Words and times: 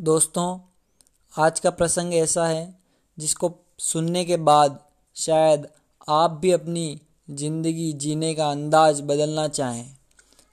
दोस्तों, 0.00 0.58
आज 1.34 1.60
का 1.60 1.70
प्रसंग 1.70 2.14
ऐसा 2.14 2.46
है, 2.46 2.78
जिसको 3.18 3.52
सुनने 3.78 4.24
के 4.24 4.36
बाद 4.36 4.78
शायद 5.16 5.68
आप 6.08 6.30
भी 6.30 6.50
अपनी 6.50 7.00
ज़िंदगी 7.30 7.92
जीने 7.92 8.34
का 8.34 8.50
अंदाज 8.50 9.00
बदलना 9.00 9.48
चाहें। 9.48 9.96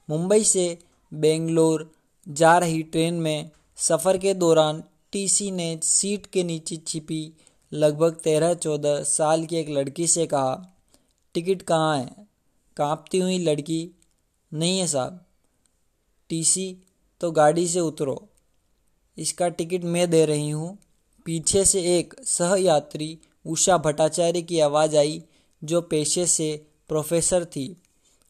मुंबई 0.09 0.43
से 0.43 0.77
बेंगलोर 1.13 1.91
जा 2.27 2.57
रही 2.57 2.83
ट्रेन 2.83 3.13
में 3.13 3.51
सफ़र 3.77 4.17
के 4.17 4.33
दौरान 4.33 4.83
टीसी 5.11 5.51
ने 5.51 5.79
सीट 5.83 6.25
के 6.25 6.43
नीचे 6.43 6.77
छिपी 6.77 7.33
लगभग 7.73 8.13
तेरह 8.13 8.53
चौदह 8.53 9.03
साल 9.03 9.45
की 9.45 9.55
एक 9.55 9.69
लड़की 9.69 10.07
से 10.07 10.27
कहा, 10.27 10.75
टिकट 11.33 11.61
कहाँ 11.61 11.97
है? 11.97 12.27
कांपती 12.77 13.19
हुई 13.19 13.39
लड़की, 13.39 13.91
नहीं 14.53 14.79
है 14.79 14.87
साहब। 14.87 15.25
टीसी 16.29 16.77
तो 17.21 17.31
गाड़ी 17.31 17.67
से 17.67 17.79
उतरो। 17.79 18.27
इसका 19.17 19.49
टिकट 19.49 19.83
मैं 19.83 20.09
दे 20.09 20.25
रही 20.25 20.49
हूँ। 20.49 20.77
पीछे 21.25 21.65
से 21.65 21.99
एक 21.99 22.13
सहयात्री 22.23 23.19
उषा 23.45 23.77
भट्टाचार्य 23.77 24.41
की 24.41 24.59
आवाज़ 24.59 24.97
आई, 24.97 25.23
जो 25.63 25.81
पेशे 25.81 26.25
से 26.25 26.67
प्रोफेसर 26.87 27.45
थी। 27.45 27.81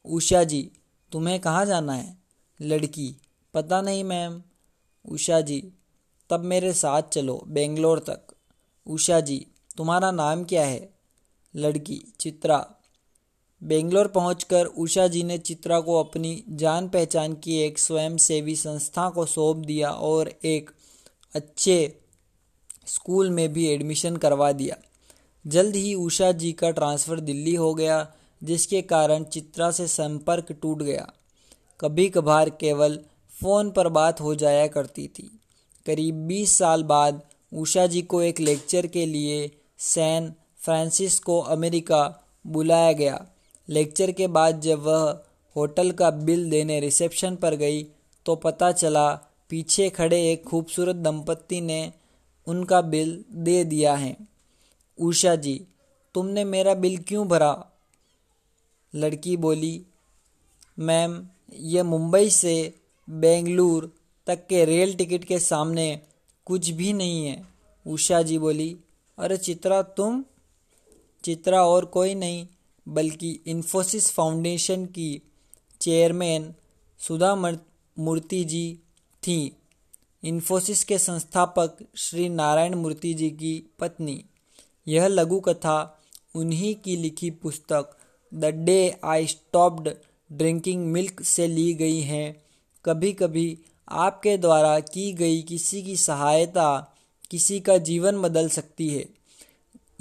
उषा 0.05 0.43
जी, 0.43 0.71
तुम्हें 1.11 1.39
कहाँ 1.39 1.65
जाना 1.65 1.93
है? 1.93 2.17
लड़की, 2.61 3.15
पता 3.53 3.81
नहीं 3.81 4.03
मैम। 4.03 4.41
उषा 5.09 5.41
जी, 5.41 5.71
तब 6.29 6.39
मेरे 6.39 6.73
साथ 6.73 7.03
चलो, 7.03 7.43
बेंगलोर 7.47 7.99
तक। 7.99 8.21
उषा 8.87 9.19
जी, 9.19 9.47
तुम्हारा 9.77 10.11
नाम 10.11 10.43
क्या 10.43 10.65
है? 10.65 10.93
लड़की, 11.55 12.01
चित्रा। 12.19 12.67
बेंगलोर 13.63 14.07
पहुंचकर 14.07 14.65
उषा 14.65 15.07
जी 15.07 15.23
ने 15.23 15.37
चित्रा 15.37 15.79
को 15.79 16.03
अपनी 16.03 16.43
जान 16.49 16.89
पहचान 16.89 17.33
की 17.33 17.57
एक 17.57 17.79
स्वयंसेवी 17.79 18.55
संस्था 18.55 19.09
को 19.09 19.25
सौंप 19.25 19.57
दिया 19.57 19.91
और 19.91 20.33
एक 20.45 20.71
अच्छे 21.37 21.79
स्कूल 22.87 23.29
में 23.29 23.53
भी 23.53 23.67
एडमिशन 23.67 24.15
करवा 24.17 24.51
दिया। 24.51 24.75
जल्द 25.45 25.75
ही 25.75 25.93
उषा 25.95 26.31
जी 26.31 26.51
का 26.51 26.71
ट्रांसफ़र 26.71 27.19
दिल्ली 27.19 27.55
हो 27.55 27.73
गया, 27.73 28.07
जिसके 28.41 28.81
कारण 28.81 29.23
चित्रा 29.23 29.71
से 29.71 29.87
संपर्क 29.87 30.51
टूट 30.61 30.81
गया। 30.81 31.07
कभी 31.79 32.09
कभार 32.09 32.49
केवल 32.49 32.99
फ़ोन 33.41 33.69
पर 33.71 33.87
बात 33.89 34.21
हो 34.21 34.35
जाया 34.35 34.67
करती 34.67 35.07
थी। 35.07 35.29
करीब 35.85 36.15
बीस 36.15 36.57
साल 36.57 36.83
बाद 36.83 37.21
उषा 37.53 37.85
जी 37.87 38.01
को 38.01 38.21
एक 38.21 38.39
लेक्चर 38.39 38.87
के 38.87 39.05
लिए 39.05 39.51
सैन 39.79 40.33
फ्रांसिस्को, 40.57 41.39
अमेरिका 41.39 42.01
बुलाया 42.47 42.91
गया। 42.93 43.25
लेक्चर 43.69 44.11
के 44.11 44.27
बाद 44.27 44.61
जब 44.61 44.79
वह 44.79 45.05
होटल 45.55 45.91
का 45.91 46.09
बिल 46.09 46.49
देने 46.49 46.79
रिसेप्शन 46.79 47.35
पर 47.35 47.55
गई 47.55 47.83
तो 48.25 48.35
पता 48.35 48.71
चला 48.71 49.07
पीछे 49.49 49.89
खड़े 49.89 50.31
एक 50.31 50.43
खूबसूरत 50.43 50.95
दंपत्ति 50.95 51.61
ने 51.61 51.93
उनका 52.47 52.81
बिल 52.81 53.25
दे 53.31 53.63
दिया 53.63 53.95
है। 53.95 54.17
उषा 54.99 55.35
जी, 55.35 55.65
तुमने 56.13 56.43
मेरा 56.43 56.73
बिल 56.73 56.97
क्यों 56.97 57.27
भरा? 57.27 57.65
लड़की 58.95 59.37
बोली, 59.37 59.85
मैम 60.79 61.27
यह 61.53 61.83
मुंबई 61.83 62.29
से 62.29 62.73
बेंगलुरु 63.09 63.87
तक 64.27 64.47
के 64.47 64.65
रेल 64.65 64.95
टिकट 64.95 65.23
के 65.23 65.39
सामने 65.39 66.01
कुछ 66.45 66.69
भी 66.69 66.93
नहीं 66.93 67.25
है। 67.25 67.45
उषा 67.87 68.21
जी 68.21 68.37
बोली, 68.37 68.77
अरे 69.17 69.37
चित्रा, 69.37 69.81
तुम? 69.81 70.25
चित्रा 71.23 71.63
और 71.63 71.85
कोई 71.85 72.15
नहीं, 72.15 72.47
बल्कि 72.87 73.39
इन्फोसिस 73.47 74.11
फाउंडेशन 74.11 74.85
की 74.85 75.21
चेयरमैन 75.81 76.53
सुधा 76.99 77.35
मूर्ति 77.99 78.43
जी 78.43 78.79
थी। 79.27 79.55
इन्फोसिस 80.23 80.83
के 80.83 80.97
संस्थापक 80.97 81.77
श्री 81.95 82.27
नारायण 82.29 82.75
मूर्ति 82.75 83.13
जी 83.13 83.29
की 83.31 83.53
पत्नी। 83.79 84.23
यह 84.87 85.07
लघु 85.07 85.39
कथा 85.39 85.77
उन्हीं 86.35 86.73
की 86.75 86.95
लिखी 86.95 87.29
पुस्तक, 87.31 87.95
the 88.31 88.45
day 88.45 88.99
I 89.03 89.27
stopped 89.27 89.89
drinking 90.29 90.85
milk 90.85 91.21
से 91.23 91.47
ली 91.47 91.73
गई 91.73 91.99
हैं। 92.01 92.35
कभी 92.85 93.11
कभी 93.13 93.57
आपके 93.87 94.37
द्वारा 94.37 94.79
की 94.79 95.11
गई 95.13 95.41
किसी 95.41 95.81
की 95.83 95.95
सहायता 95.97 96.95
किसी 97.31 97.59
का 97.59 97.77
जीवन 97.77 98.21
बदल 98.21 98.49
सकती 98.49 98.87
है। 98.89 99.05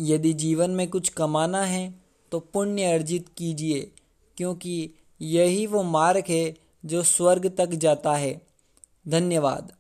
यदि 0.01 0.33
जीवन 0.35 0.71
में 0.71 0.87
कुछ 0.89 1.09
कमाना 1.09 1.65
है 1.65 1.95
तो 2.33 2.39
पुण्य 2.41 2.85
अर्जित 2.85 3.27
कीजिए, 3.37 3.81
क्योंकि 4.37 4.91
यही 5.21 5.67
वो 5.67 5.83
मार्ग 5.83 6.25
है 6.29 6.55
जो 6.85 7.03
स्वर्ग 7.03 7.47
तक 7.59 7.75
जाता 7.77 8.15
है। 8.15 8.41
धन्यवाद। 9.09 9.73